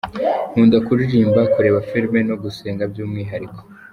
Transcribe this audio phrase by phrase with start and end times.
[0.51, 3.59] Nkunda kuririmba, kureba film no gusenga byumwihariko.